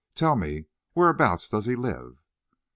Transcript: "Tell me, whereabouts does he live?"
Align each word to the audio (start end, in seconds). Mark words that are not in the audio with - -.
"Tell 0.15 0.35
me, 0.35 0.65
whereabouts 0.95 1.47
does 1.47 1.67
he 1.67 1.75
live?" 1.75 2.23